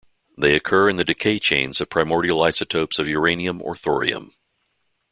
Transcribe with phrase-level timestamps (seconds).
[0.35, 4.33] They occur in the decay chains of primordial isotopes of uranium or thorium.